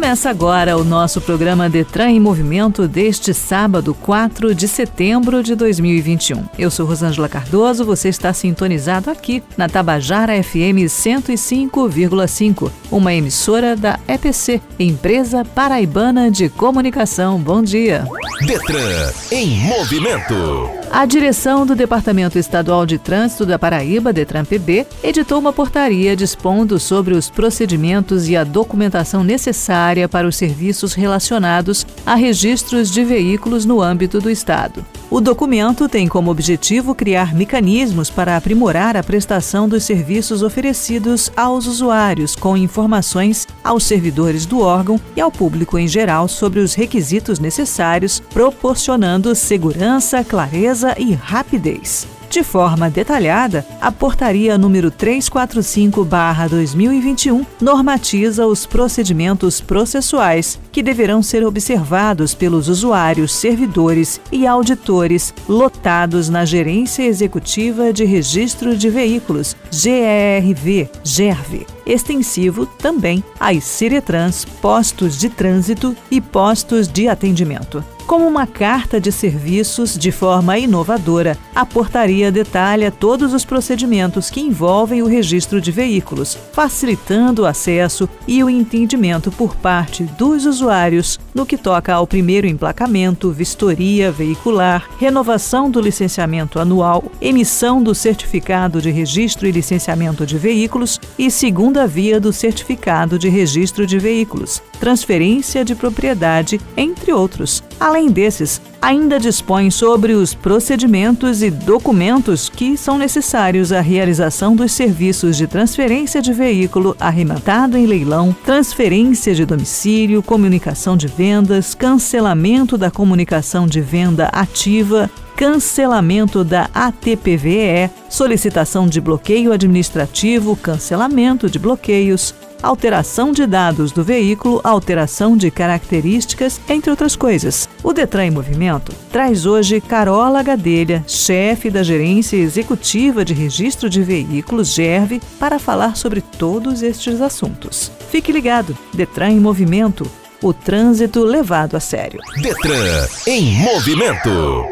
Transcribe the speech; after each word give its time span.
Começa 0.00 0.30
agora 0.30 0.78
o 0.78 0.82
nosso 0.82 1.20
programa 1.20 1.68
Detran 1.68 2.08
em 2.08 2.18
Movimento 2.18 2.88
deste 2.88 3.34
sábado, 3.34 3.92
4 3.92 4.54
de 4.54 4.66
setembro 4.66 5.42
de 5.42 5.54
2021. 5.54 6.42
Eu 6.58 6.70
sou 6.70 6.86
Rosângela 6.86 7.28
Cardoso, 7.28 7.84
você 7.84 8.08
está 8.08 8.32
sintonizado 8.32 9.10
aqui 9.10 9.42
na 9.58 9.68
Tabajara 9.68 10.42
FM 10.42 10.88
105,5, 10.88 12.70
uma 12.90 13.12
emissora 13.12 13.76
da 13.76 14.00
EPC, 14.08 14.62
Empresa 14.78 15.44
Paraibana 15.44 16.30
de 16.30 16.48
Comunicação. 16.48 17.38
Bom 17.38 17.62
dia. 17.62 18.06
Detran 18.46 19.12
em 19.30 19.58
Movimento. 19.58 20.79
A 20.92 21.06
direção 21.06 21.64
do 21.64 21.76
Departamento 21.76 22.36
Estadual 22.36 22.84
de 22.84 22.98
Trânsito 22.98 23.46
da 23.46 23.56
Paraíba, 23.56 24.12
Detran-PB, 24.12 24.88
editou 25.04 25.38
uma 25.38 25.52
portaria 25.52 26.16
dispondo 26.16 26.80
sobre 26.80 27.14
os 27.14 27.30
procedimentos 27.30 28.28
e 28.28 28.36
a 28.36 28.42
documentação 28.42 29.22
necessária 29.22 30.08
para 30.08 30.26
os 30.26 30.34
serviços 30.34 30.92
relacionados 30.92 31.86
a 32.04 32.16
registros 32.16 32.90
de 32.90 33.04
veículos 33.04 33.64
no 33.64 33.80
âmbito 33.80 34.20
do 34.20 34.28
Estado. 34.28 34.84
O 35.10 35.20
documento 35.20 35.88
tem 35.88 36.06
como 36.06 36.30
objetivo 36.30 36.94
criar 36.94 37.34
mecanismos 37.34 38.08
para 38.08 38.36
aprimorar 38.36 38.96
a 38.96 39.02
prestação 39.02 39.68
dos 39.68 39.82
serviços 39.82 40.40
oferecidos 40.40 41.32
aos 41.36 41.66
usuários, 41.66 42.36
com 42.36 42.56
informações 42.56 43.48
aos 43.64 43.82
servidores 43.82 44.46
do 44.46 44.60
órgão 44.60 45.00
e 45.16 45.20
ao 45.20 45.32
público 45.32 45.76
em 45.76 45.88
geral 45.88 46.28
sobre 46.28 46.60
os 46.60 46.74
requisitos 46.74 47.40
necessários, 47.40 48.20
proporcionando 48.20 49.34
segurança, 49.34 50.22
clareza 50.22 50.94
e 50.96 51.12
rapidez. 51.12 52.06
De 52.30 52.42
forma 52.44 52.88
detalhada, 52.88 53.66
a 53.80 53.90
portaria 53.90 54.56
número 54.56 54.88
345/2021 54.88 57.44
normatiza 57.60 58.46
os 58.46 58.64
procedimentos 58.64 59.60
processuais 59.60 60.56
que 60.70 60.80
deverão 60.80 61.24
ser 61.24 61.44
observados 61.44 62.32
pelos 62.32 62.68
usuários, 62.68 63.34
servidores 63.34 64.20
e 64.30 64.46
auditores 64.46 65.34
lotados 65.48 66.28
na 66.28 66.44
Gerência 66.44 67.02
Executiva 67.02 67.92
de 67.92 68.04
Registro 68.04 68.76
de 68.76 68.88
Veículos, 68.88 69.56
GERV, 69.68 70.88
GERV, 71.02 71.66
extensivo 71.84 72.64
também 72.64 73.24
às 73.40 73.64
Ciretrans, 73.64 74.44
postos 74.44 75.18
de 75.18 75.28
trânsito 75.28 75.96
e 76.08 76.20
postos 76.20 76.86
de 76.86 77.08
atendimento. 77.08 77.82
Como 78.10 78.26
uma 78.26 78.44
carta 78.44 79.00
de 79.00 79.12
serviços 79.12 79.96
de 79.96 80.10
forma 80.10 80.58
inovadora, 80.58 81.38
a 81.54 81.64
portaria 81.64 82.32
detalha 82.32 82.90
todos 82.90 83.32
os 83.32 83.44
procedimentos 83.44 84.28
que 84.28 84.40
envolvem 84.40 85.00
o 85.00 85.06
registro 85.06 85.60
de 85.60 85.70
veículos, 85.70 86.36
facilitando 86.52 87.42
o 87.42 87.46
acesso 87.46 88.08
e 88.26 88.42
o 88.42 88.50
entendimento 88.50 89.30
por 89.30 89.54
parte 89.54 90.02
dos 90.02 90.44
usuários 90.44 91.20
no 91.32 91.46
que 91.46 91.56
toca 91.56 91.94
ao 91.94 92.04
primeiro 92.04 92.48
emplacamento, 92.48 93.30
vistoria 93.30 94.10
veicular, 94.10 94.88
renovação 94.98 95.70
do 95.70 95.80
licenciamento 95.80 96.58
anual, 96.58 97.04
emissão 97.20 97.80
do 97.80 97.94
certificado 97.94 98.82
de 98.82 98.90
registro 98.90 99.46
e 99.46 99.52
licenciamento 99.52 100.26
de 100.26 100.36
veículos 100.36 101.00
e 101.16 101.30
segunda 101.30 101.86
via 101.86 102.18
do 102.18 102.32
certificado 102.32 103.16
de 103.16 103.28
registro 103.28 103.86
de 103.86 104.00
veículos, 104.00 104.60
transferência 104.80 105.64
de 105.64 105.74
propriedade, 105.74 106.58
entre 106.76 107.12
outros. 107.12 107.62
Além 107.78 108.10
desses, 108.10 108.60
ainda 108.80 109.20
dispõe 109.20 109.70
sobre 109.70 110.14
os 110.14 110.34
procedimentos 110.34 111.42
e 111.42 111.50
documentos 111.50 112.48
que 112.48 112.76
são 112.76 112.96
necessários 112.96 113.72
à 113.72 113.80
realização 113.80 114.56
dos 114.56 114.72
serviços 114.72 115.36
de 115.36 115.46
transferência 115.46 116.22
de 116.22 116.32
veículo 116.32 116.96
arrematado 116.98 117.76
em 117.76 117.86
leilão, 117.86 118.34
transferência 118.44 119.34
de 119.34 119.44
domicílio, 119.44 120.22
comunicação 120.22 120.96
de 120.96 121.06
vendas, 121.06 121.74
cancelamento 121.74 122.78
da 122.78 122.90
comunicação 122.90 123.66
de 123.66 123.82
venda 123.82 124.28
ativa, 124.28 125.10
cancelamento 125.36 126.42
da 126.42 126.70
ATPVE, 126.74 127.90
solicitação 128.08 128.86
de 128.86 129.00
bloqueio 129.00 129.52
administrativo, 129.52 130.56
cancelamento 130.56 131.48
de 131.48 131.58
bloqueios, 131.58 132.34
alteração 132.62 133.32
de 133.32 133.46
dados 133.46 133.92
do 133.92 134.02
veículo, 134.04 134.60
alteração 134.62 135.36
de 135.36 135.50
características, 135.50 136.60
entre 136.68 136.90
outras 136.90 137.16
coisas. 137.16 137.68
O 137.82 137.92
Detran 137.92 138.26
em 138.26 138.30
Movimento 138.30 138.92
traz 139.10 139.46
hoje 139.46 139.80
Carola 139.80 140.42
Gadelha, 140.42 141.04
chefe 141.06 141.70
da 141.70 141.82
Gerência 141.82 142.36
Executiva 142.36 143.24
de 143.24 143.34
Registro 143.34 143.88
de 143.88 144.02
Veículos, 144.02 144.74
GERV, 144.74 145.20
para 145.38 145.58
falar 145.58 145.96
sobre 145.96 146.20
todos 146.20 146.82
estes 146.82 147.20
assuntos. 147.20 147.90
Fique 148.10 148.32
ligado, 148.32 148.76
Detran 148.92 149.30
em 149.30 149.40
Movimento, 149.40 150.10
o 150.42 150.52
trânsito 150.52 151.22
levado 151.22 151.76
a 151.76 151.80
sério. 151.80 152.20
Detran 152.40 153.06
em 153.26 153.58
Movimento. 153.60 154.64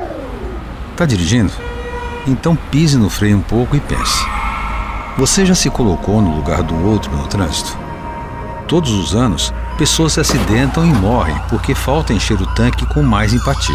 Tá 0.97 1.05
dirigindo? 1.05 1.53
Então 2.27 2.57
pise 2.71 2.97
no 2.99 3.09
freio 3.09 3.37
um 3.39 3.43
pouco 3.43 3.77
e 3.77 3.81
pense. 3.81 4.38
Você 5.19 5.45
já 5.45 5.53
se 5.53 5.69
colocou 5.69 6.23
no 6.23 6.37
lugar 6.37 6.63
do 6.63 6.77
outro 6.87 7.11
no 7.11 7.27
trânsito? 7.27 7.77
Todos 8.69 8.93
os 8.93 9.17
anos, 9.17 9.53
pessoas 9.77 10.13
se 10.13 10.21
acidentam 10.21 10.87
e 10.87 10.93
morrem 10.93 11.35
porque 11.51 11.75
falta 11.75 12.13
encher 12.13 12.41
o 12.41 12.47
tanque 12.55 12.87
com 12.87 13.03
mais 13.03 13.35
empatia. 13.35 13.75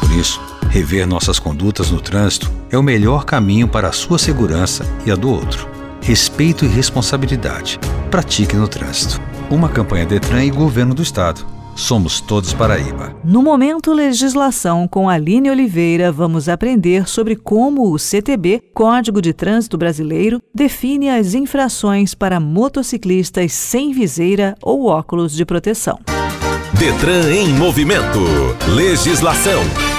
Por 0.00 0.10
isso, 0.12 0.40
rever 0.70 1.06
nossas 1.06 1.38
condutas 1.38 1.90
no 1.90 2.00
trânsito 2.00 2.50
é 2.70 2.78
o 2.78 2.82
melhor 2.82 3.26
caminho 3.26 3.68
para 3.68 3.88
a 3.88 3.92
sua 3.92 4.18
segurança 4.18 4.86
e 5.04 5.10
a 5.10 5.16
do 5.16 5.28
outro. 5.28 5.68
Respeito 6.00 6.64
e 6.64 6.68
responsabilidade. 6.68 7.78
Pratique 8.10 8.56
no 8.56 8.66
trânsito. 8.66 9.20
Uma 9.50 9.68
campanha 9.68 10.06
Detran 10.06 10.44
e 10.44 10.50
Governo 10.50 10.94
do 10.94 11.02
Estado. 11.02 11.44
Somos 11.76 12.22
todos 12.22 12.54
Paraíba. 12.54 13.14
No 13.22 13.42
momento 13.42 13.92
Legislação 13.92 14.88
com 14.88 15.10
Aline 15.10 15.50
Oliveira, 15.50 16.10
vamos 16.10 16.48
aprender 16.48 17.06
sobre 17.06 17.36
como 17.36 17.92
o 17.92 17.98
CTB, 17.98 18.62
Código 18.72 19.20
de 19.20 19.34
Trânsito 19.34 19.76
Brasileiro, 19.76 20.40
define 20.54 21.10
as 21.10 21.34
infrações 21.34 22.14
para 22.14 22.40
motociclistas 22.40 23.52
sem 23.52 23.92
viseira 23.92 24.56
ou 24.62 24.86
óculos 24.86 25.34
de 25.34 25.44
proteção. 25.44 26.00
Detran 26.78 27.30
em 27.30 27.48
movimento. 27.48 28.20
Legislação. 28.74 29.95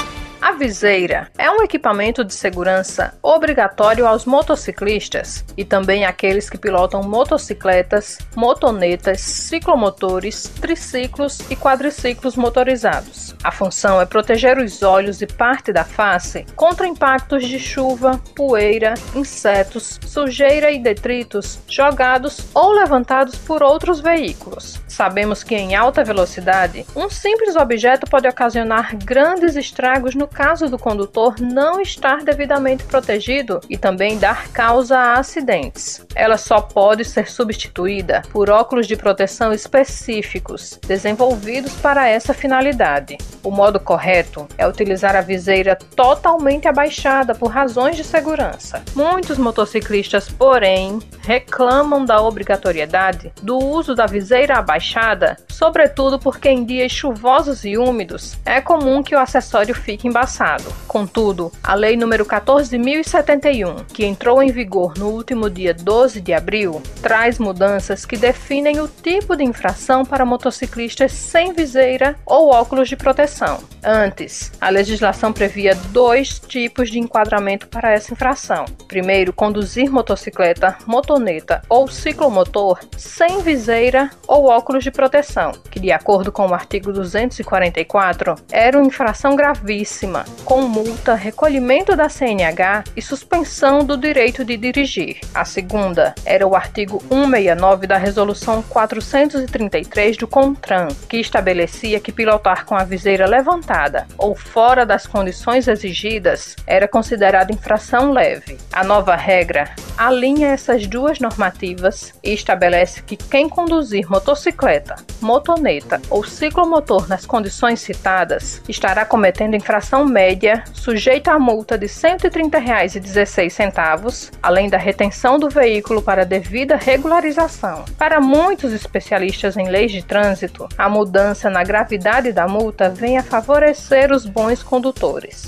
A 0.47 0.53
viseira 0.53 1.29
é 1.37 1.51
um 1.51 1.61
equipamento 1.61 2.23
de 2.23 2.33
segurança 2.33 3.13
obrigatório 3.21 4.07
aos 4.07 4.23
motociclistas 4.23 5.43
e 5.57 5.65
também 5.65 6.05
àqueles 6.05 6.49
que 6.49 6.57
pilotam 6.57 7.03
motocicletas, 7.03 8.17
motonetas, 8.33 9.19
ciclomotores, 9.19 10.43
triciclos 10.61 11.41
e 11.49 11.55
quadriciclos 11.57 12.37
motorizados. 12.37 13.35
A 13.43 13.51
função 13.51 13.99
é 13.99 14.05
proteger 14.05 14.57
os 14.57 14.81
olhos 14.83 15.21
e 15.21 15.27
parte 15.27 15.73
da 15.73 15.83
face 15.83 16.45
contra 16.55 16.87
impactos 16.87 17.45
de 17.45 17.59
chuva, 17.59 18.17
poeira, 18.33 18.93
insetos, 19.13 19.99
sujeira 20.05 20.71
e 20.71 20.79
detritos 20.79 21.59
jogados 21.67 22.47
ou 22.53 22.71
levantados 22.71 23.35
por 23.35 23.61
outros 23.61 23.99
veículos. 23.99 24.79
Sabemos 24.87 25.43
que 25.43 25.55
em 25.55 25.75
alta 25.75 26.05
velocidade, 26.05 26.85
um 26.95 27.09
simples 27.09 27.57
objeto 27.57 28.09
pode 28.09 28.29
ocasionar 28.29 28.95
grandes 28.95 29.57
estragos 29.57 30.15
no 30.15 30.25
caso 30.37 30.69
do 30.69 30.77
condutor 30.77 31.41
não 31.41 31.81
estar 31.81 32.23
devidamente 32.23 32.83
protegido 32.83 33.59
e 33.67 33.75
também 33.75 34.19
dar 34.19 34.49
causa 34.49 34.95
a 34.95 35.13
acidentes. 35.13 36.05
Ela 36.13 36.37
só 36.37 36.61
pode 36.61 37.03
ser 37.03 37.27
substituída 37.27 38.21
por 38.31 38.47
óculos 38.47 38.85
de 38.85 38.95
proteção 38.95 39.51
específicos, 39.51 40.79
desenvolvidos 40.85 41.73
para 41.77 42.07
essa 42.07 42.35
finalidade. 42.35 43.17
O 43.47 43.49
modo 43.49 43.79
correto 43.79 44.45
é 44.57 44.67
utilizar 44.67 45.15
a 45.15 45.21
viseira 45.21 45.73
totalmente 45.95 46.67
abaixada 46.67 47.33
por 47.33 47.49
razões 47.49 47.95
de 47.95 48.03
segurança. 48.03 48.83
Muitos 48.93 49.37
motociclistas, 49.37 50.29
porém, 50.29 50.99
reclamam 51.21 52.03
da 52.03 52.21
obrigatoriedade 52.21 53.31
do 53.41 53.57
uso 53.57 53.95
da 53.95 54.05
viseira 54.05 54.57
abaixada, 54.57 55.37
sobretudo 55.47 56.19
porque 56.19 56.49
em 56.49 56.65
dias 56.65 56.91
chuvosos 56.91 57.63
e 57.63 57.77
úmidos 57.77 58.37
é 58.45 58.59
comum 58.59 59.01
que 59.01 59.15
o 59.15 59.19
acessório 59.19 59.73
fique 59.73 60.09
embaçado. 60.09 60.65
Contudo, 60.85 61.49
a 61.63 61.73
Lei 61.73 61.95
nº 61.95 62.25
14.071, 62.25 63.85
que 63.93 64.05
entrou 64.05 64.43
em 64.43 64.51
vigor 64.51 64.93
no 64.97 65.07
último 65.07 65.49
dia 65.49 65.73
12 65.73 66.19
de 66.19 66.33
abril, 66.33 66.81
traz 67.01 67.39
mudanças 67.39 68.05
que 68.05 68.17
definem 68.17 68.81
o 68.81 68.89
tipo 68.89 69.37
de 69.37 69.45
infração 69.45 70.03
para 70.03 70.25
motociclistas 70.25 71.13
sem 71.13 71.53
viseira 71.53 72.13
ou 72.25 72.49
óculos 72.49 72.89
de 72.89 72.97
proteção. 72.97 73.36
Antes, 73.83 74.51
a 74.59 74.69
legislação 74.69 75.31
previa 75.31 75.75
dois 75.91 76.39
tipos 76.39 76.89
de 76.89 76.99
enquadramento 76.99 77.67
para 77.67 77.91
essa 77.91 78.13
infração. 78.13 78.65
Primeiro, 78.87 79.31
conduzir 79.31 79.91
motocicleta, 79.91 80.77
motoneta 80.85 81.61
ou 81.69 81.87
ciclomotor 81.87 82.79
sem 82.97 83.41
viseira 83.41 84.09
ou 84.27 84.47
óculos 84.47 84.83
de 84.83 84.91
proteção, 84.91 85.51
que, 85.69 85.79
de 85.79 85.91
acordo 85.91 86.31
com 86.31 86.47
o 86.47 86.53
artigo 86.53 86.91
244, 86.91 88.35
era 88.51 88.77
uma 88.77 88.87
infração 88.87 89.35
gravíssima, 89.35 90.25
com 90.43 90.61
multa, 90.63 91.13
recolhimento 91.13 91.95
da 91.95 92.09
CNH 92.09 92.83
e 92.95 93.01
suspensão 93.01 93.83
do 93.83 93.95
direito 93.97 94.43
de 94.43 94.57
dirigir. 94.57 95.19
A 95.33 95.45
segunda 95.45 96.15
era 96.25 96.47
o 96.47 96.55
artigo 96.55 97.01
169 97.09 97.87
da 97.87 97.97
Resolução 97.97 98.63
433 98.63 100.17
do 100.17 100.27
CONTRAN, 100.27 100.87
que 101.07 101.17
estabelecia 101.17 101.99
que 101.99 102.11
pilotar 102.11 102.65
com 102.65 102.75
a 102.75 102.83
viseira 102.83 103.26
levantada 103.27 104.07
ou 104.17 104.33
fora 104.33 104.85
das 104.85 105.05
condições 105.05 105.67
exigidas 105.67 106.55
era 106.65 106.87
considerada 106.87 107.53
infração 107.53 108.11
leve. 108.11 108.57
A 108.71 108.83
nova 108.83 109.15
regra 109.15 109.69
alinha 109.97 110.49
essas 110.49 110.85
duas 110.87 111.19
normativas 111.19 112.13
e 112.23 112.33
estabelece 112.33 113.03
que 113.03 113.15
quem 113.15 113.47
conduzir 113.49 114.09
motocicleta, 114.09 114.95
motoneta 115.21 116.01
ou 116.09 116.23
ciclomotor 116.23 117.09
nas 117.09 117.25
condições 117.25 117.81
citadas 117.81 118.61
estará 118.67 119.05
cometendo 119.05 119.55
infração 119.55 120.05
média 120.05 120.63
sujeita 120.73 121.31
a 121.31 121.39
multa 121.39 121.77
de 121.77 121.85
R$ 121.87 121.91
130,16, 121.91 124.31
além 124.41 124.69
da 124.69 124.77
retenção 124.77 125.39
do 125.39 125.49
veículo 125.49 126.01
para 126.01 126.25
devida 126.25 126.75
regularização. 126.75 127.85
Para 127.97 128.21
muitos 128.21 128.73
especialistas 128.73 129.57
em 129.57 129.69
leis 129.69 129.91
de 129.91 130.03
trânsito, 130.03 130.67
a 130.77 130.87
mudança 130.89 131.49
na 131.49 131.63
gravidade 131.63 132.31
da 132.31 132.47
multa 132.47 132.89
vem 132.89 133.06
a 133.15 133.23
favorecer 133.23 134.11
os 134.11 134.25
bons 134.25 134.63
condutores. 134.63 135.47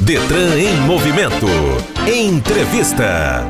Detran 0.00 0.58
em 0.58 0.76
movimento. 0.80 1.46
Entrevista. 2.06 3.44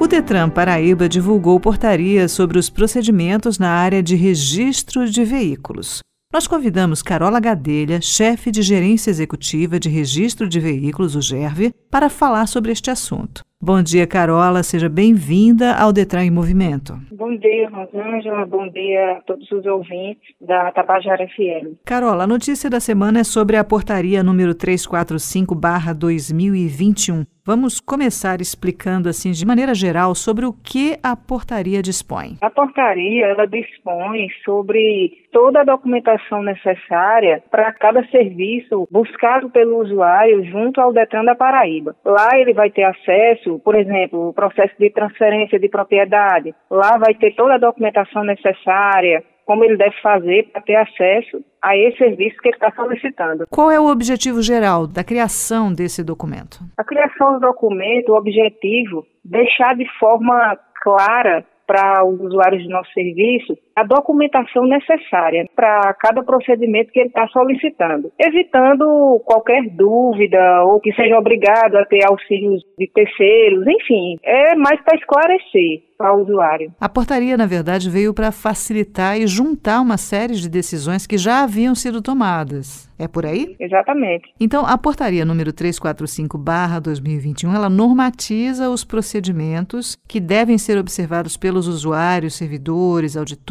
O 0.00 0.06
Detran 0.06 0.48
Paraíba 0.48 1.08
divulgou 1.08 1.58
portaria 1.58 2.28
sobre 2.28 2.58
os 2.58 2.70
procedimentos 2.70 3.58
na 3.58 3.70
área 3.70 4.02
de 4.02 4.14
registro 4.14 5.10
de 5.10 5.24
veículos. 5.24 6.00
Nós 6.32 6.46
convidamos 6.46 7.02
Carola 7.02 7.40
Gadelha, 7.40 8.00
chefe 8.00 8.50
de 8.50 8.62
gerência 8.62 9.10
executiva 9.10 9.80
de 9.80 9.88
registro 9.88 10.48
de 10.48 10.60
veículos, 10.60 11.16
o 11.16 11.22
GERV, 11.22 11.72
para 11.90 12.08
falar 12.08 12.46
sobre 12.46 12.70
este 12.70 12.90
assunto. 12.90 13.42
Bom 13.60 13.82
dia, 13.82 14.06
Carola. 14.06 14.62
Seja 14.62 14.88
bem-vinda 14.88 15.74
ao 15.74 15.92
Detran 15.92 16.24
em 16.24 16.30
Movimento. 16.30 16.96
Bom 17.10 17.36
dia, 17.36 17.68
Rosângela. 17.68 18.46
Bom 18.46 18.70
dia 18.70 19.18
a 19.18 19.22
todos 19.22 19.50
os 19.50 19.66
ouvintes 19.66 20.32
da 20.40 20.70
Tabajara 20.70 21.26
FM. 21.26 21.74
Carola, 21.84 22.22
a 22.22 22.26
notícia 22.26 22.70
da 22.70 22.78
semana 22.78 23.18
é 23.18 23.24
sobre 23.24 23.56
a 23.56 23.64
portaria 23.64 24.22
número 24.22 24.54
345/2021. 24.54 27.26
Vamos 27.48 27.80
começar 27.80 28.42
explicando 28.42 29.08
assim 29.08 29.30
de 29.30 29.46
maneira 29.46 29.74
geral 29.74 30.14
sobre 30.14 30.44
o 30.44 30.52
que 30.52 30.98
a 31.02 31.16
portaria 31.16 31.80
dispõe. 31.80 32.36
A 32.42 32.50
portaria 32.50 33.24
ela 33.24 33.46
dispõe 33.46 34.28
sobre 34.44 35.26
toda 35.32 35.62
a 35.62 35.64
documentação 35.64 36.42
necessária 36.42 37.42
para 37.50 37.72
cada 37.72 38.06
serviço 38.08 38.86
buscado 38.90 39.48
pelo 39.48 39.80
usuário 39.80 40.44
junto 40.44 40.78
ao 40.78 40.92
Detran 40.92 41.24
da 41.24 41.34
Paraíba. 41.34 41.96
Lá 42.04 42.28
ele 42.34 42.52
vai 42.52 42.68
ter 42.68 42.84
acesso, 42.84 43.58
por 43.60 43.74
exemplo, 43.74 44.28
o 44.28 44.34
processo 44.34 44.74
de 44.78 44.90
transferência 44.90 45.58
de 45.58 45.70
propriedade. 45.70 46.54
Lá 46.70 46.98
vai 46.98 47.14
ter 47.14 47.34
toda 47.34 47.54
a 47.54 47.58
documentação 47.58 48.24
necessária, 48.24 49.24
como 49.48 49.64
ele 49.64 49.78
deve 49.78 49.98
fazer 50.02 50.50
para 50.52 50.60
ter 50.60 50.76
acesso 50.76 51.42
a 51.62 51.74
esse 51.74 51.96
serviço 51.96 52.36
que 52.36 52.48
ele 52.48 52.56
está 52.56 52.70
solicitando. 52.72 53.46
Qual 53.48 53.70
é 53.70 53.80
o 53.80 53.86
objetivo 53.86 54.42
geral 54.42 54.86
da 54.86 55.02
criação 55.02 55.72
desse 55.72 56.04
documento? 56.04 56.58
A 56.76 56.84
criação 56.84 57.32
do 57.32 57.40
documento, 57.40 58.12
o 58.12 58.16
objetivo, 58.16 59.06
deixar 59.24 59.74
de 59.74 59.86
forma 59.98 60.54
clara 60.82 61.46
para 61.66 62.04
os 62.04 62.20
usuários 62.20 62.62
do 62.64 62.68
nosso 62.68 62.92
serviço 62.92 63.56
a 63.78 63.84
documentação 63.84 64.64
necessária 64.64 65.46
para 65.54 65.94
cada 65.94 66.22
procedimento 66.22 66.92
que 66.92 67.00
ele 67.00 67.08
está 67.08 67.26
solicitando, 67.28 68.10
evitando 68.18 69.20
qualquer 69.24 69.68
dúvida 69.70 70.64
ou 70.64 70.80
que 70.80 70.92
seja 70.94 71.18
obrigado 71.18 71.76
a 71.76 71.84
ter 71.84 72.04
auxílios 72.06 72.62
de 72.76 72.90
terceiros, 72.92 73.64
enfim, 73.66 74.16
é 74.22 74.54
mais 74.56 74.80
para 74.82 74.98
esclarecer 74.98 75.88
para 75.98 76.14
o 76.14 76.22
usuário. 76.22 76.72
A 76.80 76.88
portaria, 76.88 77.36
na 77.36 77.44
verdade, 77.44 77.90
veio 77.90 78.14
para 78.14 78.30
facilitar 78.30 79.18
e 79.18 79.26
juntar 79.26 79.80
uma 79.80 79.96
série 79.96 80.34
de 80.34 80.48
decisões 80.48 81.06
que 81.06 81.18
já 81.18 81.42
haviam 81.42 81.74
sido 81.74 82.00
tomadas. 82.00 82.88
É 82.96 83.06
por 83.06 83.26
aí? 83.26 83.54
Exatamente. 83.60 84.32
Então, 84.40 84.66
a 84.66 84.76
portaria 84.76 85.24
número 85.24 85.52
345/2021, 85.52 87.54
ela 87.54 87.68
normatiza 87.68 88.70
os 88.70 88.84
procedimentos 88.84 89.96
que 90.08 90.20
devem 90.20 90.58
ser 90.58 90.78
observados 90.78 91.36
pelos 91.36 91.68
usuários, 91.68 92.34
servidores, 92.34 93.16
auditores, 93.16 93.48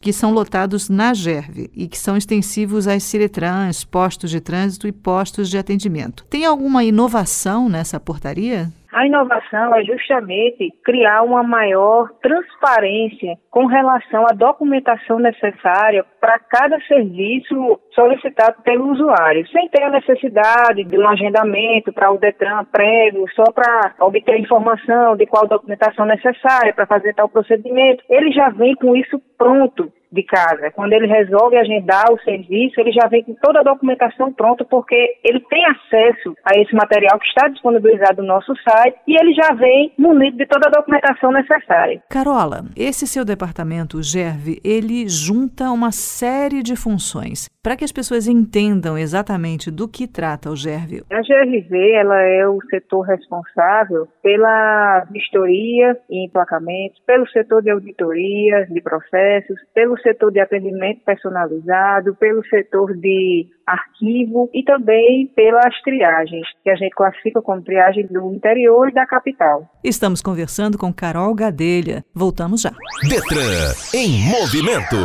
que 0.00 0.12
são 0.12 0.32
lotados 0.32 0.88
na 0.88 1.14
GERV 1.14 1.70
e 1.74 1.88
que 1.88 1.98
são 1.98 2.16
extensivos 2.16 2.86
às 2.86 3.02
Ciretrans, 3.02 3.84
postos 3.84 4.30
de 4.30 4.40
trânsito 4.40 4.86
e 4.86 4.92
postos 4.92 5.48
de 5.48 5.58
atendimento. 5.58 6.24
Tem 6.28 6.44
alguma 6.44 6.84
inovação 6.84 7.68
nessa 7.68 7.98
portaria? 7.98 8.72
A 8.92 9.06
inovação 9.06 9.74
é 9.74 9.82
justamente 9.84 10.70
criar 10.84 11.22
uma 11.22 11.42
maior 11.42 12.10
transparência 12.20 13.38
com 13.50 13.64
relação 13.64 14.26
à 14.26 14.34
documentação 14.34 15.18
necessária 15.18 16.04
para 16.20 16.38
cada 16.38 16.78
serviço 16.82 17.80
solicitado 17.94 18.60
pelo 18.62 18.92
usuário, 18.92 19.48
sem 19.48 19.66
ter 19.70 19.84
a 19.84 19.90
necessidade 19.90 20.84
de 20.84 20.98
um 20.98 21.08
agendamento 21.08 21.90
para 21.90 22.12
o 22.12 22.18
Detran 22.18 22.64
prévio, 22.66 23.24
só 23.34 23.44
para 23.44 23.94
obter 24.00 24.38
informação 24.38 25.16
de 25.16 25.24
qual 25.24 25.48
documentação 25.48 26.04
necessária 26.04 26.74
para 26.74 26.86
fazer 26.86 27.14
tal 27.14 27.30
procedimento. 27.30 28.04
Ele 28.10 28.30
já 28.30 28.50
vem 28.50 28.74
com 28.74 28.94
isso 28.94 29.18
pronto 29.38 29.90
de 30.12 30.22
casa. 30.22 30.70
Quando 30.72 30.92
ele 30.92 31.06
resolve 31.06 31.56
agendar 31.56 32.12
o 32.12 32.20
serviço, 32.20 32.78
ele 32.80 32.92
já 32.92 33.08
vem 33.08 33.24
com 33.24 33.34
toda 33.34 33.60
a 33.60 33.62
documentação 33.62 34.32
pronta, 34.32 34.64
porque 34.64 35.16
ele 35.24 35.40
tem 35.48 35.64
acesso 35.66 36.34
a 36.44 36.58
esse 36.60 36.74
material 36.74 37.18
que 37.18 37.26
está 37.26 37.48
disponibilizado 37.48 38.22
no 38.22 38.28
nosso 38.28 38.52
site 38.56 38.96
e 39.08 39.16
ele 39.18 39.32
já 39.32 39.54
vem 39.54 39.92
munido 39.98 40.36
de 40.36 40.46
toda 40.46 40.68
a 40.68 40.70
documentação 40.70 41.32
necessária. 41.32 42.02
Carola, 42.08 42.64
esse 42.76 43.06
seu 43.06 43.24
departamento, 43.24 43.98
o 43.98 44.02
GERV, 44.02 44.60
ele 44.62 45.08
junta 45.08 45.70
uma 45.70 45.90
série 45.90 46.62
de 46.62 46.76
funções. 46.76 47.48
Para 47.62 47.76
que 47.76 47.84
as 47.84 47.92
pessoas 47.92 48.26
entendam 48.26 48.98
exatamente 48.98 49.70
do 49.70 49.88
que 49.88 50.08
trata 50.08 50.50
o 50.50 50.56
GERV. 50.56 51.04
A 51.12 51.20
GRV 51.20 51.92
ela 51.92 52.20
é 52.20 52.46
o 52.46 52.58
setor 52.68 53.02
responsável 53.02 54.08
pela 54.20 55.06
vistoria 55.12 55.96
e 56.10 56.26
emplacamento, 56.26 56.96
pelo 57.06 57.24
setor 57.28 57.62
de 57.62 57.70
auditoria 57.70 58.66
de 58.66 58.80
processos, 58.80 59.56
pelo 59.72 59.96
setor 60.02 60.32
de 60.32 60.40
atendimento 60.40 61.00
personalizado, 61.04 62.14
pelo 62.16 62.44
setor 62.46 62.94
de 62.96 63.46
arquivo 63.66 64.50
e 64.52 64.62
também 64.64 65.30
pelas 65.34 65.74
triagens, 65.82 66.46
que 66.62 66.70
a 66.70 66.74
gente 66.74 66.94
classifica 66.94 67.40
como 67.40 67.62
triagem 67.62 68.06
do 68.06 68.32
interior 68.34 68.88
e 68.88 68.92
da 68.92 69.06
capital. 69.06 69.70
Estamos 69.82 70.20
conversando 70.20 70.76
com 70.76 70.92
Carol 70.92 71.34
Gadelha. 71.34 72.04
Voltamos 72.14 72.62
já. 72.62 72.72
Detran 73.08 73.72
em 73.94 74.28
movimento. 74.28 74.96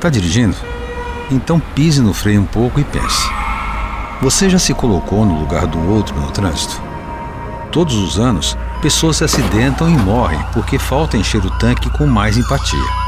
Tá 0.00 0.08
dirigindo? 0.08 0.56
Então 1.30 1.60
pise 1.74 2.02
no 2.02 2.14
freio 2.14 2.40
um 2.40 2.46
pouco 2.46 2.80
e 2.80 2.84
pense. 2.84 3.28
Você 4.22 4.48
já 4.48 4.58
se 4.58 4.74
colocou 4.74 5.24
no 5.24 5.38
lugar 5.38 5.66
do 5.66 5.92
outro 5.92 6.18
no 6.18 6.32
trânsito? 6.32 6.80
Todos 7.70 7.94
os 7.96 8.18
anos, 8.18 8.56
pessoas 8.80 9.18
se 9.18 9.24
acidentam 9.24 9.88
e 9.88 9.96
morrem 9.96 10.40
porque 10.54 10.78
falta 10.78 11.16
encher 11.16 11.44
o 11.44 11.58
tanque 11.58 11.90
com 11.96 12.06
mais 12.06 12.36
empatia. 12.36 13.07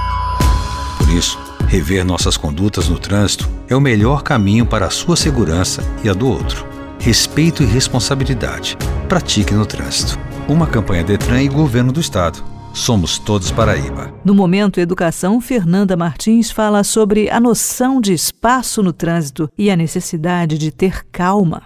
Por 1.10 1.16
isso, 1.18 1.40
rever 1.66 2.04
nossas 2.04 2.36
condutas 2.36 2.88
no 2.88 2.96
trânsito 2.96 3.50
é 3.68 3.74
o 3.74 3.80
melhor 3.80 4.22
caminho 4.22 4.64
para 4.64 4.86
a 4.86 4.90
sua 4.90 5.16
segurança 5.16 5.82
e 6.04 6.08
a 6.08 6.12
do 6.12 6.28
outro. 6.28 6.64
Respeito 7.00 7.64
e 7.64 7.66
responsabilidade. 7.66 8.78
Pratique 9.08 9.52
no 9.52 9.66
trânsito. 9.66 10.16
Uma 10.46 10.68
campanha 10.68 11.02
Detran 11.02 11.42
e 11.42 11.48
Governo 11.48 11.90
do 11.90 11.98
Estado. 11.98 12.44
Somos 12.72 13.18
todos 13.18 13.50
Paraíba. 13.50 14.14
No 14.24 14.36
momento 14.36 14.78
Educação, 14.78 15.40
Fernanda 15.40 15.96
Martins 15.96 16.52
fala 16.52 16.84
sobre 16.84 17.28
a 17.28 17.40
noção 17.40 18.00
de 18.00 18.12
espaço 18.12 18.80
no 18.80 18.92
trânsito 18.92 19.50
e 19.58 19.68
a 19.68 19.74
necessidade 19.74 20.56
de 20.56 20.70
ter 20.70 21.04
calma. 21.10 21.62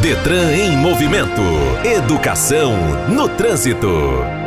Detran 0.00 0.50
em 0.54 0.78
movimento. 0.78 1.42
Educação 1.84 2.72
no 3.06 3.28
trânsito. 3.28 4.39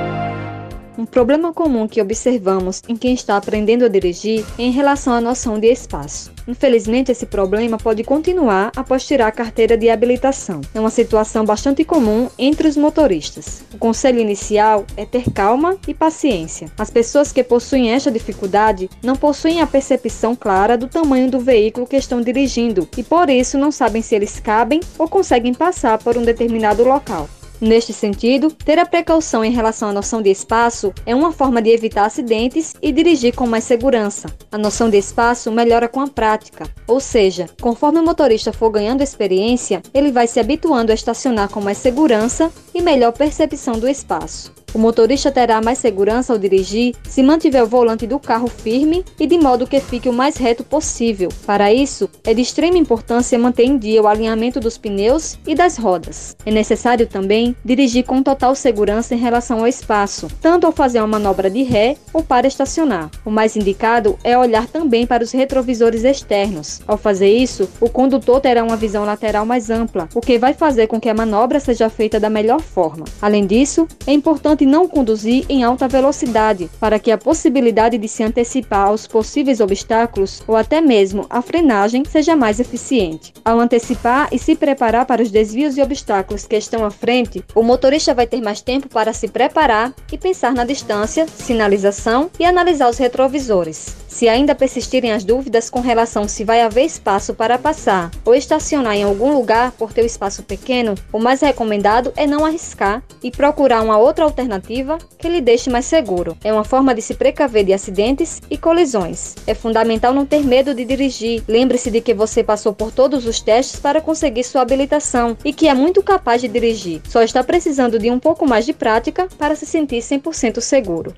Um 1.03 1.05
problema 1.05 1.51
comum 1.51 1.85
que 1.85 2.01
observamos 2.01 2.81
em 2.87 2.95
quem 2.95 3.13
está 3.13 3.35
aprendendo 3.35 3.83
a 3.83 3.89
dirigir 3.89 4.45
é 4.57 4.63
em 4.63 4.71
relação 4.71 5.11
à 5.11 5.19
noção 5.19 5.59
de 5.59 5.67
espaço. 5.67 6.31
Infelizmente, 6.47 7.11
esse 7.11 7.25
problema 7.25 7.77
pode 7.77 8.05
continuar 8.05 8.71
após 8.73 9.05
tirar 9.05 9.27
a 9.27 9.31
carteira 9.31 9.75
de 9.77 9.89
habilitação. 9.89 10.61
É 10.73 10.79
uma 10.79 10.89
situação 10.89 11.43
bastante 11.43 11.83
comum 11.83 12.29
entre 12.39 12.69
os 12.69 12.77
motoristas. 12.77 13.65
O 13.73 13.77
conselho 13.77 14.17
inicial 14.17 14.85
é 14.95 15.05
ter 15.05 15.29
calma 15.29 15.75
e 15.85 15.93
paciência. 15.93 16.71
As 16.77 16.89
pessoas 16.89 17.33
que 17.33 17.43
possuem 17.43 17.91
esta 17.91 18.09
dificuldade 18.09 18.89
não 19.03 19.17
possuem 19.17 19.59
a 19.59 19.67
percepção 19.67 20.37
clara 20.37 20.77
do 20.77 20.87
tamanho 20.87 21.29
do 21.29 21.37
veículo 21.37 21.85
que 21.85 21.97
estão 21.97 22.21
dirigindo 22.21 22.87
e 22.95 23.03
por 23.03 23.29
isso 23.29 23.57
não 23.57 23.73
sabem 23.73 24.01
se 24.01 24.15
eles 24.15 24.39
cabem 24.39 24.79
ou 24.97 25.09
conseguem 25.09 25.53
passar 25.53 25.97
por 25.97 26.17
um 26.17 26.23
determinado 26.23 26.81
local. 26.85 27.27
Neste 27.63 27.93
sentido, 27.93 28.51
ter 28.51 28.77
a 28.77 28.85
precaução 28.85 29.41
em 29.41 29.49
relação 29.49 29.87
à 29.87 29.93
noção 29.93 30.21
de 30.21 30.29
espaço 30.29 30.93
é 31.05 31.15
uma 31.15 31.31
forma 31.31 31.61
de 31.61 31.69
evitar 31.69 32.03
acidentes 32.03 32.73
e 32.81 32.91
dirigir 32.91 33.33
com 33.33 33.47
mais 33.47 33.63
segurança. 33.63 34.27
A 34.51 34.57
noção 34.57 34.89
de 34.89 34.97
espaço 34.97 35.49
melhora 35.49 35.87
com 35.87 36.01
a 36.01 36.07
prática, 36.09 36.65
ou 36.85 36.99
seja, 36.99 37.47
conforme 37.61 37.99
o 37.99 38.03
motorista 38.03 38.51
for 38.51 38.69
ganhando 38.69 39.01
experiência, 39.01 39.81
ele 39.93 40.11
vai 40.11 40.27
se 40.27 40.41
habituando 40.41 40.91
a 40.91 40.95
estacionar 40.95 41.47
com 41.47 41.61
mais 41.61 41.77
segurança 41.77 42.51
e 42.75 42.81
melhor 42.81 43.13
percepção 43.13 43.79
do 43.79 43.87
espaço. 43.87 44.62
O 44.73 44.79
motorista 44.79 45.31
terá 45.31 45.61
mais 45.61 45.77
segurança 45.77 46.33
ao 46.33 46.39
dirigir 46.39 46.95
se 47.03 47.21
mantiver 47.21 47.63
o 47.63 47.67
volante 47.67 48.07
do 48.07 48.17
carro 48.17 48.47
firme 48.47 49.05
e 49.19 49.27
de 49.27 49.37
modo 49.37 49.67
que 49.67 49.79
fique 49.79 50.09
o 50.09 50.13
mais 50.13 50.35
reto 50.35 50.63
possível. 50.63 51.29
Para 51.45 51.71
isso, 51.71 52.09
é 52.23 52.33
de 52.33 52.41
extrema 52.41 52.79
importância 52.79 53.37
manter 53.37 53.65
em 53.65 53.77
dia 53.77 54.01
o 54.01 54.07
alinhamento 54.07 54.59
dos 54.59 54.75
pneus 54.75 55.37
e 55.45 55.53
das 55.53 55.77
rodas. 55.77 56.35
É 56.43 56.49
necessário 56.49 57.05
também 57.05 57.55
dirigir 57.63 58.03
com 58.03 58.23
total 58.23 58.55
segurança 58.55 59.13
em 59.13 59.19
relação 59.19 59.59
ao 59.59 59.67
espaço, 59.67 60.27
tanto 60.41 60.65
ao 60.65 60.73
fazer 60.73 60.97
uma 60.99 61.07
manobra 61.07 61.51
de 61.51 61.61
ré 61.61 61.95
ou 62.11 62.23
para 62.23 62.47
estacionar. 62.47 63.11
O 63.23 63.29
mais 63.29 63.55
indicado 63.55 64.17
é 64.23 64.35
olhar 64.35 64.65
também 64.65 65.05
para 65.05 65.23
os 65.23 65.31
retrovisores 65.31 66.03
externos. 66.03 66.81
Ao 66.87 66.97
fazer 66.97 67.31
isso, 67.31 67.69
o 67.79 67.89
condutor 67.89 68.41
terá 68.41 68.63
uma 68.63 68.75
visão 68.75 69.05
lateral 69.05 69.45
mais 69.45 69.69
ampla, 69.69 70.09
o 70.15 70.21
que 70.21 70.39
vai 70.39 70.55
fazer 70.55 70.87
com 70.87 70.99
que 70.99 71.09
a 71.09 71.13
manobra 71.13 71.59
seja 71.59 71.89
feita 71.89 72.19
da 72.19 72.29
melhor 72.29 72.59
forma. 72.59 73.05
Além 73.21 73.45
disso, 73.45 73.87
é 74.07 74.11
importante 74.11 74.62
e 74.63 74.65
não 74.65 74.87
conduzir 74.87 75.45
em 75.49 75.61
alta 75.61 75.89
velocidade, 75.89 76.69
para 76.79 76.97
que 76.97 77.11
a 77.11 77.17
possibilidade 77.17 77.97
de 77.97 78.07
se 78.07 78.23
antecipar 78.23 78.87
aos 78.87 79.05
possíveis 79.05 79.59
obstáculos 79.59 80.41
ou 80.47 80.55
até 80.55 80.79
mesmo 80.79 81.25
a 81.29 81.41
frenagem 81.41 82.05
seja 82.05 82.33
mais 82.33 82.61
eficiente. 82.61 83.33
Ao 83.43 83.59
antecipar 83.59 84.29
e 84.31 84.39
se 84.39 84.55
preparar 84.55 85.05
para 85.05 85.21
os 85.21 85.29
desvios 85.29 85.77
e 85.77 85.81
obstáculos 85.81 86.47
que 86.47 86.55
estão 86.55 86.85
à 86.85 86.89
frente, 86.89 87.43
o 87.53 87.61
motorista 87.61 88.13
vai 88.13 88.25
ter 88.25 88.41
mais 88.41 88.61
tempo 88.61 88.87
para 88.87 89.11
se 89.11 89.27
preparar 89.27 89.93
e 90.09 90.17
pensar 90.17 90.53
na 90.53 90.63
distância, 90.63 91.27
sinalização 91.27 92.31
e 92.39 92.45
analisar 92.45 92.89
os 92.89 92.97
retrovisores. 92.97 94.02
Se 94.13 94.29
ainda 94.29 94.53
persistirem 94.53 95.11
as 95.11 95.23
dúvidas 95.23 95.71
com 95.71 95.79
relação 95.79 96.27
se 96.27 96.43
vai 96.43 96.61
haver 96.61 96.85
espaço 96.85 97.33
para 97.33 97.57
passar 97.57 98.11
ou 98.23 98.35
estacionar 98.35 98.93
em 98.93 99.01
algum 99.01 99.33
lugar 99.33 99.71
por 99.71 99.91
ter 99.91 100.03
o 100.03 100.05
espaço 100.05 100.43
pequeno, 100.43 100.93
o 101.11 101.17
mais 101.17 101.41
recomendado 101.41 102.13
é 102.15 102.27
não 102.27 102.45
arriscar 102.45 103.01
e 103.23 103.31
procurar 103.31 103.81
uma 103.81 103.97
outra 103.97 104.23
alternativa 104.23 104.99
que 105.17 105.27
lhe 105.27 105.41
deixe 105.41 105.67
mais 105.67 105.87
seguro. 105.87 106.37
É 106.43 106.53
uma 106.53 106.63
forma 106.63 106.93
de 106.93 107.01
se 107.01 107.15
precaver 107.15 107.65
de 107.65 107.73
acidentes 107.73 108.39
e 108.51 108.55
colisões. 108.55 109.33
É 109.47 109.55
fundamental 109.55 110.13
não 110.13 110.27
ter 110.27 110.45
medo 110.45 110.75
de 110.75 110.85
dirigir. 110.85 111.43
Lembre-se 111.47 111.89
de 111.89 111.99
que 111.99 112.13
você 112.13 112.43
passou 112.43 112.71
por 112.71 112.91
todos 112.91 113.25
os 113.25 113.41
testes 113.41 113.79
para 113.79 113.99
conseguir 113.99 114.43
sua 114.43 114.61
habilitação 114.61 115.35
e 115.43 115.51
que 115.51 115.67
é 115.67 115.73
muito 115.73 116.03
capaz 116.03 116.39
de 116.39 116.47
dirigir. 116.47 117.01
Só 117.09 117.23
está 117.23 117.43
precisando 117.43 117.97
de 117.97 118.11
um 118.11 118.19
pouco 118.19 118.47
mais 118.47 118.63
de 118.63 118.73
prática 118.73 119.27
para 119.39 119.55
se 119.55 119.65
sentir 119.65 119.97
100% 119.97 120.61
seguro. 120.61 121.15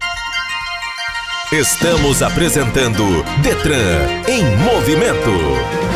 Estamos 1.52 2.24
apresentando 2.24 3.24
Detran 3.44 4.24
em 4.28 4.44
movimento. 4.58 5.95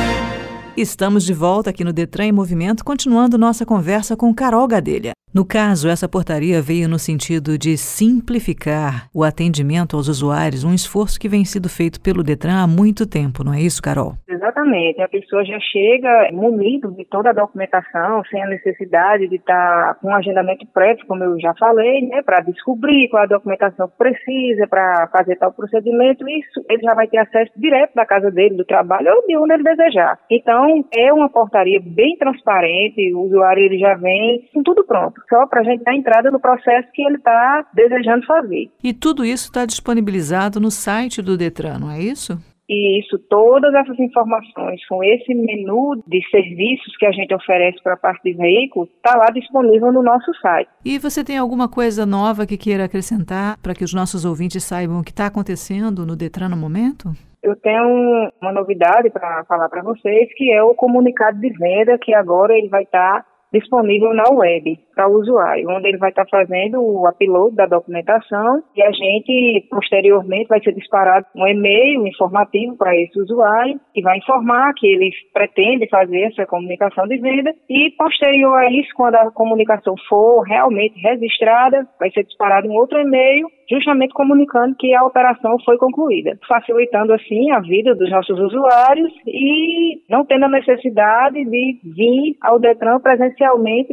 Estamos 0.82 1.26
de 1.26 1.34
volta 1.34 1.72
aqui 1.72 1.84
no 1.84 1.92
Detran 1.92 2.28
em 2.28 2.32
Movimento, 2.32 2.86
continuando 2.86 3.38
nossa 3.38 3.66
conversa 3.66 4.16
com 4.16 4.34
Carol 4.34 4.66
Gadelha. 4.66 5.12
No 5.32 5.46
caso, 5.46 5.90
essa 5.90 6.08
portaria 6.08 6.60
veio 6.60 6.88
no 6.90 6.98
sentido 6.98 7.56
de 7.58 7.78
simplificar 7.78 9.10
o 9.14 9.24
atendimento 9.24 9.96
aos 9.96 10.08
usuários, 10.08 10.64
um 10.64 10.74
esforço 10.74 11.20
que 11.20 11.30
vem 11.30 11.44
sido 11.46 11.70
feito 11.70 12.02
pelo 12.02 12.24
Detran 12.24 12.64
há 12.64 12.66
muito 12.66 13.08
tempo, 13.08 13.44
não 13.44 13.54
é 13.54 13.62
isso, 13.62 13.80
Carol? 13.80 14.16
Exatamente. 14.28 15.02
A 15.02 15.08
pessoa 15.08 15.46
já 15.46 15.60
chega 15.60 16.32
munido 16.32 16.92
de 16.92 17.06
toda 17.06 17.30
a 17.30 17.34
documentação, 17.34 18.24
sem 18.32 18.42
a 18.42 18.48
necessidade 18.48 19.28
de 19.28 19.36
estar 19.36 19.96
com 20.02 20.08
um 20.08 20.16
agendamento 20.16 20.66
prévio, 20.74 21.06
como 21.08 21.24
eu 21.24 21.40
já 21.40 21.54
falei, 21.60 22.08
né, 22.08 22.24
para 22.24 22.42
descobrir 22.42 23.08
qual 23.10 23.24
a 23.24 23.28
documentação 23.28 23.88
precisa 23.98 24.66
para 24.68 25.10
fazer 25.12 25.36
tal 25.36 25.54
procedimento. 25.54 26.28
Isso 26.28 26.66
ele 26.68 26.82
já 26.82 26.96
vai 26.96 27.08
ter 27.08 27.20
acesso 27.20 27.52
direto 27.56 27.94
da 27.94 28.06
casa 28.06 28.32
dele, 28.32 28.56
do 28.56 28.66
trabalho 28.66 29.12
ou 29.14 29.28
de 29.28 29.38
onde 29.38 29.54
ele 29.54 29.64
desejar. 29.64 30.18
Então, 30.32 30.69
é 30.94 31.14
uma 31.14 31.30
portaria 31.30 31.80
bem 31.84 32.18
transparente, 32.18 33.14
o 33.14 33.22
usuário 33.22 33.64
ele 33.64 33.78
já 33.78 33.96
vem 33.96 34.48
com 34.54 34.64
tudo 34.64 34.84
pronto 34.84 35.22
só 35.30 35.46
para 35.48 35.62
a 35.62 35.64
gente 35.64 35.84
dar 35.84 35.96
entrada 35.96 36.32
no 36.32 36.40
processo 36.40 36.88
que 36.94 37.02
ele 37.02 37.18
está 37.18 37.66
desejando 37.74 38.26
fazer. 38.26 38.70
E 38.84 38.94
tudo 38.94 39.26
isso 39.26 39.46
está 39.46 39.66
disponibilizado 39.66 40.60
no 40.60 40.72
site 40.72 41.22
do 41.22 41.38
Detran, 41.38 41.80
não 41.80 41.92
é 41.92 42.02
isso? 42.02 42.38
E 42.70 43.00
isso, 43.00 43.18
todas 43.28 43.74
essas 43.74 44.00
informações 44.00 44.86
com 44.88 45.04
esse 45.04 45.34
menu 45.34 46.04
de 46.06 46.22
serviços 46.30 46.96
que 46.98 47.06
a 47.08 47.12
gente 47.12 47.34
oferece 47.34 47.82
para 47.82 47.96
a 47.96 47.98
parte 47.98 48.22
de 48.32 48.38
veículo, 48.38 48.88
está 48.96 49.18
lá 49.18 49.32
disponível 49.32 49.92
no 49.92 50.04
nosso 50.04 50.32
site. 50.40 50.70
E 50.86 51.00
você 51.00 51.24
tem 51.24 51.36
alguma 51.36 51.68
coisa 51.68 52.06
nova 52.06 52.46
que 52.46 52.58
queira 52.58 52.84
acrescentar 52.84 53.58
para 53.58 53.74
que 53.74 53.84
os 53.84 53.92
nossos 53.92 54.24
ouvintes 54.24 54.64
saibam 54.64 55.00
o 55.00 55.04
que 55.04 55.10
está 55.10 55.26
acontecendo 55.26 56.06
no 56.06 56.16
Detran 56.16 56.50
no 56.50 56.56
momento? 56.56 57.12
Eu 57.42 57.56
tenho 57.56 58.32
uma 58.42 58.52
novidade 58.52 59.10
para 59.10 59.46
falar 59.46 59.70
para 59.70 59.82
vocês, 59.82 60.30
que 60.36 60.52
é 60.52 60.62
o 60.62 60.76
comunicado 60.76 61.40
de 61.40 61.50
venda, 61.58 61.98
que 61.98 62.14
agora 62.14 62.54
ele 62.54 62.68
vai 62.68 62.84
estar 62.84 63.24
tá 63.24 63.29
disponível 63.52 64.14
na 64.14 64.30
web 64.32 64.78
para 64.96 65.08
o 65.08 65.20
usuário, 65.20 65.70
onde 65.70 65.88
ele 65.88 65.98
vai 65.98 66.10
estar 66.10 66.26
fazendo 66.30 66.82
o 66.82 67.08
upload 67.08 67.56
da 67.56 67.66
documentação 67.66 68.62
e 68.76 68.82
a 68.82 68.92
gente, 68.92 69.66
posteriormente, 69.70 70.48
vai 70.48 70.62
ser 70.62 70.74
disparado 70.74 71.26
um 71.36 71.48
e-mail 71.48 72.06
informativo 72.06 72.78
para 72.78 72.96
esse 72.96 73.20
usuário, 73.20 73.80
que 73.94 74.02
vai 74.02 74.18
informar 74.18 74.74
que 74.76 74.88
ele 74.88 75.10
pretende 75.34 75.88
fazer 75.88 76.24
essa 76.24 76.46
comunicação 76.46 77.08
de 77.08 77.18
venda 77.18 77.54
e, 77.70 77.92
posterior 77.92 78.58
a 78.58 78.72
isso, 78.72 78.90
quando 78.96 79.16
a 79.16 79.32
comunicação 79.32 79.96
for 80.08 80.42
realmente 80.42 81.00
registrada, 81.00 81.88
vai 82.00 82.12
ser 82.12 82.24
disparado 82.24 82.68
um 82.68 82.76
outro 82.76 83.00
e-mail 83.00 83.48
justamente 83.70 84.14
comunicando 84.14 84.76
que 84.80 84.94
a 84.96 85.06
operação 85.06 85.56
foi 85.64 85.78
concluída, 85.78 86.38
facilitando 86.48 87.14
assim 87.14 87.52
a 87.52 87.60
vida 87.60 87.94
dos 87.94 88.10
nossos 88.10 88.38
usuários 88.40 89.14
e 89.28 90.02
não 90.10 90.26
tendo 90.26 90.46
a 90.46 90.50
necessidade 90.50 91.46
de 91.46 91.80
vir 91.84 92.36
ao 92.42 92.60
Detran 92.60 93.00
presencialmente 93.00 93.39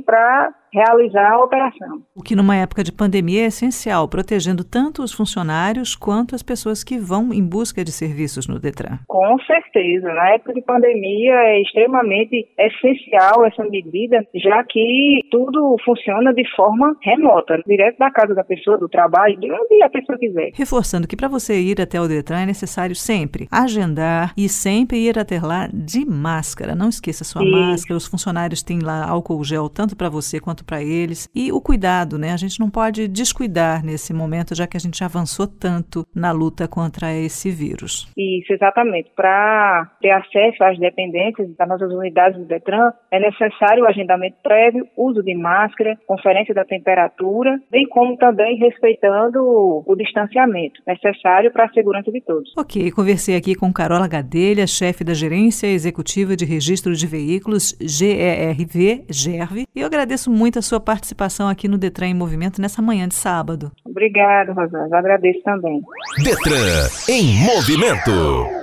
para 0.03 0.55
realizar 0.73 1.33
a 1.33 1.43
operação. 1.43 2.03
O 2.15 2.23
que 2.23 2.37
numa 2.37 2.57
época 2.57 2.83
de 2.83 2.93
pandemia 2.93 3.43
é 3.43 3.47
essencial, 3.47 4.09
protegendo 4.09 4.65
tanto 4.65 5.03
os 5.03 5.13
funcionários 5.13 5.95
quanto 5.95 6.35
as 6.35 6.43
pessoas 6.43 6.85
que 6.85 6.99
vão 6.99 7.33
em 7.33 7.45
busca 7.47 7.85
de 7.85 7.93
serviços 7.93 8.47
no 8.47 8.59
Detran. 8.59 8.99
Com 9.07 9.39
certeza, 9.41 10.13
na 10.13 10.31
época 10.31 10.53
de 10.53 10.63
pandemia 10.63 11.35
é 11.35 11.63
extremamente 11.63 12.49
essencial 12.59 13.45
essa 13.47 13.65
medida, 13.65 14.27
já 14.35 14.63
que 14.65 15.21
tudo 15.31 15.77
funciona 15.85 16.33
de 16.33 16.45
forma 16.55 16.97
remota, 17.03 17.61
direto 17.67 17.99
da 17.99 18.11
casa 18.11 18.35
da 18.35 18.45
pessoa, 18.45 18.79
do 18.79 18.89
trabalho, 18.89 19.39
de 19.39 19.51
onde 19.51 19.83
a 19.83 19.89
pessoa 19.89 20.19
quiser. 20.19 20.51
Reforçando 20.55 21.09
que 21.09 21.17
para 21.17 21.29
você 21.29 21.61
ir 21.61 21.81
até 21.81 22.01
o 22.01 22.09
Detran 22.09 22.41
é 22.41 22.47
necessário 22.47 22.95
sempre 22.95 23.49
agendar 23.51 24.33
e 24.37 24.49
sempre 24.49 24.99
ir 24.99 25.19
até 25.19 25.41
lá 25.41 25.69
de 25.73 26.05
máscara. 26.05 26.75
Não 26.75 26.89
esqueça 26.89 27.25
sua 27.25 27.43
Isso. 27.43 27.53
máscara, 27.53 27.97
os 27.97 28.07
funcionários 28.07 28.63
têm 28.63 28.81
lá 28.81 29.09
álcool 29.09 29.43
gel 29.45 29.69
tanto 29.69 29.97
para 29.97 30.09
você 30.09 30.41
quanto 30.41 30.56
para 30.65 30.83
eles. 30.83 31.29
E 31.35 31.53
o 31.53 31.61
cuidado, 31.61 32.19
né? 32.19 32.33
A 32.33 32.37
gente 32.37 32.61
não 32.61 32.71
pode 32.71 33.09
descuidar 33.09 33.85
nesse 33.85 34.13
momento, 34.13 34.55
já 34.55 34.67
que 34.67 34.77
a 34.77 34.81
gente 34.81 35.03
avançou 35.03 35.47
tanto 35.47 36.07
na 36.15 36.33
luta 36.33 36.69
contra 36.69 37.13
esse 37.13 37.51
vírus. 37.51 38.11
Isso, 38.17 38.53
exatamente. 38.53 39.11
Para 39.15 39.91
ter 40.01 40.11
acesso 40.11 40.63
às 40.65 40.79
dependências 40.79 41.49
das 41.57 41.69
nossas 41.69 41.93
unidades 41.93 42.39
do 42.39 42.47
Detran, 42.47 42.93
é 43.11 43.19
necessário 43.19 43.85
o 43.85 43.87
agendamento 43.87 44.37
prévio, 44.43 44.87
uso 44.97 45.23
de 45.23 45.35
máscara, 45.35 45.99
conferência 46.07 46.55
da 46.55 46.65
temperatura, 46.65 47.59
bem 47.71 47.87
como 47.89 48.17
também 48.17 48.57
respeitando 48.57 49.41
o 49.43 49.97
distanciamento 49.97 50.81
necessário 50.87 51.53
para 51.53 51.65
a 51.65 51.71
segurança 51.71 52.11
de 52.11 52.21
todos. 52.21 52.53
Ok, 52.57 52.91
conversei 52.93 53.37
aqui 53.37 53.55
com 53.55 53.73
Carola 53.73 54.09
Gadelha, 54.09 54.67
chefe 54.67 55.05
da 55.05 55.15
Gerência 55.15 55.67
Executiva 55.67 56.37
de 56.37 56.45
Registro 56.45 56.95
de 56.95 57.07
Veículos, 57.07 57.77
GERV, 57.81 59.05
GERV, 59.11 59.65
e 59.75 59.81
eu 59.81 59.87
agradeço 59.87 60.31
muito 60.31 60.46
muito 60.47 60.61
a 60.61 60.63
sua 60.63 60.79
participação 60.79 61.49
aqui 61.49 61.67
no 61.67 61.77
Detran 61.77 62.07
em 62.07 62.15
Movimento 62.15 62.61
nessa 62.61 62.81
manhã 62.81 63.09
de 63.09 63.15
sábado. 63.17 63.73
Obrigado, 63.85 64.53
Rosana. 64.53 64.97
Agradeço 64.97 65.43
também. 65.43 65.83
Detran 66.23 66.89
em 67.09 67.35
Movimento. 67.45 68.56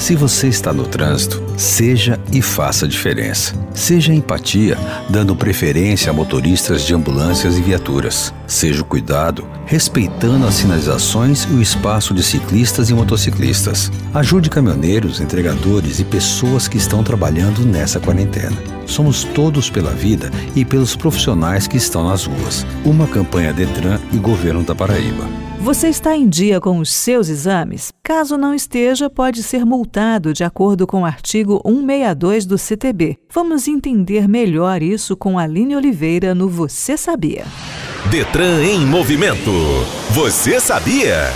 Se 0.00 0.16
você 0.16 0.48
está 0.48 0.72
no 0.72 0.86
trânsito, 0.86 1.42
seja 1.56 2.18
e 2.32 2.40
faça 2.40 2.88
diferença. 2.88 3.54
Seja 3.74 4.14
empatia, 4.14 4.78
dando 5.08 5.36
preferência 5.36 6.10
a 6.10 6.12
motoristas 6.12 6.82
de 6.82 6.94
ambulâncias 6.94 7.58
e 7.58 7.60
viaturas. 7.60 8.32
Seja 8.46 8.80
o 8.80 8.84
cuidado, 8.84 9.46
respeitando 9.66 10.46
as 10.46 10.54
sinalizações 10.54 11.44
e 11.44 11.52
o 11.52 11.60
espaço 11.60 12.14
de 12.14 12.22
ciclistas 12.22 12.88
e 12.88 12.94
motociclistas. 12.94 13.92
Ajude 14.14 14.48
caminhoneiros, 14.48 15.20
entregadores 15.20 16.00
e 16.00 16.04
pessoas 16.04 16.66
que 16.66 16.78
estão 16.78 17.04
trabalhando 17.04 17.64
nessa 17.64 18.00
quarentena. 18.00 18.56
Somos 18.86 19.22
todos 19.22 19.68
pela 19.68 19.92
vida 19.92 20.30
e 20.56 20.64
pelos 20.64 20.96
profissionais 20.96 21.66
que 21.66 21.76
estão 21.76 22.08
nas 22.08 22.24
ruas. 22.24 22.66
Uma 22.84 23.06
campanha 23.06 23.52
Detran 23.52 24.00
e 24.12 24.16
Governo 24.16 24.62
da 24.62 24.74
Paraíba. 24.74 25.49
Você 25.62 25.88
está 25.88 26.16
em 26.16 26.26
dia 26.26 26.58
com 26.58 26.78
os 26.78 26.90
seus 26.90 27.28
exames? 27.28 27.92
Caso 28.02 28.38
não 28.38 28.54
esteja, 28.54 29.10
pode 29.10 29.42
ser 29.42 29.66
multado 29.66 30.32
de 30.32 30.42
acordo 30.42 30.86
com 30.86 31.02
o 31.02 31.04
artigo 31.04 31.60
162 31.66 32.46
do 32.46 32.56
CTB. 32.56 33.18
Vamos 33.30 33.68
entender 33.68 34.26
melhor 34.26 34.82
isso 34.82 35.14
com 35.14 35.38
Aline 35.38 35.76
Oliveira 35.76 36.34
no 36.34 36.48
Você 36.48 36.96
Sabia. 36.96 37.44
Detran 38.10 38.64
em 38.64 38.86
movimento. 38.86 39.52
Você 40.12 40.58
sabia? 40.58 41.30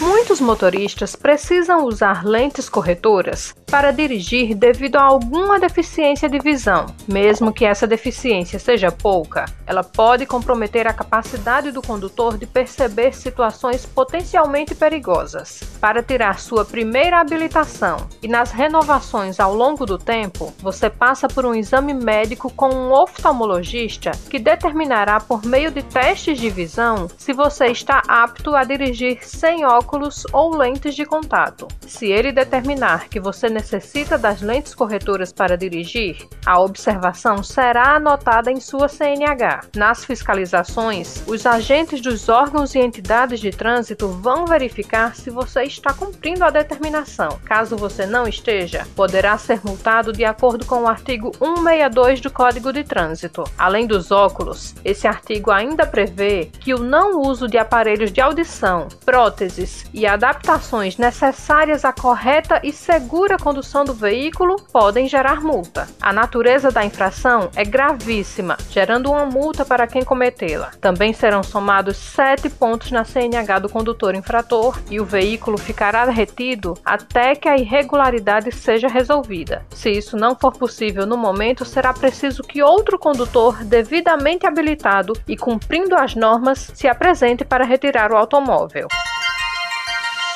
Muitos 0.00 0.40
motoristas 0.40 1.14
precisam 1.14 1.84
usar 1.84 2.24
lentes 2.24 2.68
corretoras 2.68 3.54
para 3.70 3.92
dirigir 3.92 4.54
devido 4.54 4.96
a 4.96 5.02
alguma 5.02 5.58
deficiência 5.58 6.28
de 6.28 6.38
visão. 6.40 6.86
Mesmo 7.06 7.52
que 7.52 7.64
essa 7.64 7.86
deficiência 7.86 8.58
seja 8.58 8.90
pouca, 8.90 9.44
ela 9.66 9.84
pode 9.84 10.26
comprometer 10.26 10.86
a 10.88 10.92
capacidade 10.92 11.70
do 11.70 11.80
condutor 11.80 12.36
de 12.36 12.46
perceber 12.46 13.14
situações 13.14 13.86
potencialmente 13.86 14.74
perigosas. 14.74 15.60
Para 15.80 16.02
tirar 16.02 16.40
sua 16.40 16.64
primeira 16.64 17.20
habilitação 17.20 17.96
e 18.20 18.26
nas 18.26 18.50
renovações 18.50 19.38
ao 19.38 19.54
longo 19.54 19.86
do 19.86 19.96
tempo, 19.96 20.52
você 20.58 20.90
passa 20.90 21.28
por 21.28 21.46
um 21.46 21.54
exame 21.54 21.94
médico 21.94 22.50
com 22.52 22.68
um 22.68 22.92
oftalmologista 22.92 24.10
que 24.28 24.38
determinará 24.40 25.20
por 25.20 25.44
meio 25.44 25.70
de 25.70 25.82
testes 25.82 26.38
de 26.38 26.50
visão 26.50 27.08
se 27.16 27.32
você 27.32 27.66
está 27.66 28.02
apto 28.08 28.56
a 28.56 28.64
dirigir 28.64 29.18
sem 29.22 29.64
óculos 29.64 29.83
óculos 29.84 30.24
ou 30.32 30.56
lentes 30.56 30.94
de 30.94 31.04
contato. 31.04 31.68
Se 31.86 32.10
ele 32.10 32.32
determinar 32.32 33.08
que 33.08 33.20
você 33.20 33.48
necessita 33.48 34.16
das 34.16 34.40
lentes 34.40 34.74
corretoras 34.74 35.32
para 35.32 35.56
dirigir, 35.56 36.26
a 36.46 36.58
observação 36.58 37.42
será 37.42 37.96
anotada 37.96 38.50
em 38.50 38.60
sua 38.60 38.88
CNH. 38.88 39.66
Nas 39.76 40.04
fiscalizações, 40.04 41.22
os 41.26 41.44
agentes 41.44 42.00
dos 42.00 42.28
órgãos 42.28 42.74
e 42.74 42.78
entidades 42.78 43.40
de 43.40 43.50
trânsito 43.50 44.08
vão 44.08 44.46
verificar 44.46 45.14
se 45.14 45.28
você 45.28 45.64
está 45.64 45.92
cumprindo 45.92 46.44
a 46.44 46.50
determinação. 46.50 47.38
Caso 47.44 47.76
você 47.76 48.06
não 48.06 48.26
esteja, 48.26 48.86
poderá 48.96 49.36
ser 49.36 49.60
multado 49.64 50.12
de 50.12 50.24
acordo 50.24 50.64
com 50.64 50.82
o 50.82 50.88
artigo 50.88 51.30
162 51.38 52.20
do 52.22 52.30
Código 52.30 52.72
de 52.72 52.84
Trânsito. 52.84 53.44
Além 53.58 53.86
dos 53.86 54.10
óculos, 54.10 54.74
esse 54.84 55.06
artigo 55.06 55.50
ainda 55.50 55.86
prevê 55.86 56.50
que 56.60 56.72
o 56.72 56.78
não 56.78 57.20
uso 57.20 57.46
de 57.46 57.58
aparelhos 57.58 58.10
de 58.10 58.20
audição, 58.20 58.88
próteses 59.04 59.73
e 59.92 60.06
adaptações 60.06 60.96
necessárias 60.96 61.84
à 61.84 61.92
correta 61.92 62.60
e 62.62 62.72
segura 62.72 63.38
condução 63.38 63.84
do 63.84 63.94
veículo 63.94 64.56
podem 64.72 65.08
gerar 65.08 65.40
multa. 65.40 65.88
A 66.00 66.12
natureza 66.12 66.70
da 66.70 66.84
infração 66.84 67.50
é 67.54 67.64
gravíssima, 67.64 68.56
gerando 68.70 69.10
uma 69.10 69.24
multa 69.24 69.64
para 69.64 69.86
quem 69.86 70.04
cometê-la. 70.04 70.72
Também 70.80 71.12
serão 71.12 71.42
somados 71.42 71.96
sete 71.96 72.48
pontos 72.48 72.90
na 72.90 73.04
CNH 73.04 73.60
do 73.60 73.68
condutor 73.68 74.14
infrator 74.14 74.78
e 74.90 75.00
o 75.00 75.04
veículo 75.04 75.58
ficará 75.58 76.04
retido 76.04 76.74
até 76.84 77.34
que 77.34 77.48
a 77.48 77.56
irregularidade 77.56 78.52
seja 78.52 78.88
resolvida. 78.88 79.64
Se 79.70 79.90
isso 79.90 80.16
não 80.16 80.34
for 80.34 80.52
possível 80.52 81.06
no 81.06 81.16
momento, 81.16 81.64
será 81.64 81.92
preciso 81.92 82.42
que 82.42 82.62
outro 82.62 82.98
condutor 82.98 83.62
devidamente 83.64 84.46
habilitado 84.46 85.14
e 85.26 85.36
cumprindo 85.36 85.94
as 85.96 86.14
normas 86.14 86.70
se 86.74 86.88
apresente 86.88 87.44
para 87.44 87.64
retirar 87.64 88.12
o 88.12 88.16
automóvel. 88.16 88.88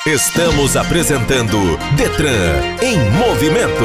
Estamos 0.07 0.77
apresentando 0.77 1.57
Detran 1.97 2.55
em 2.81 2.97
movimento. 3.19 3.83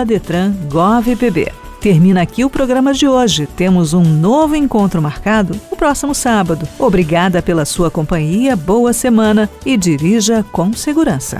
detrangovpb. 0.06 1.52
Termina 1.80 2.20
aqui 2.20 2.44
o 2.44 2.50
programa 2.50 2.92
de 2.92 3.08
hoje. 3.08 3.46
Temos 3.46 3.94
um 3.94 4.02
novo 4.02 4.54
encontro 4.54 5.00
marcado 5.00 5.58
no 5.70 5.76
próximo 5.76 6.14
sábado. 6.14 6.68
Obrigada 6.78 7.40
pela 7.40 7.64
sua 7.64 7.90
companhia, 7.90 8.54
boa 8.54 8.92
semana 8.92 9.48
e 9.64 9.78
dirija 9.78 10.44
com 10.52 10.74
segurança. 10.74 11.38